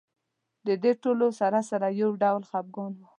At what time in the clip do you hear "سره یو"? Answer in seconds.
1.69-2.11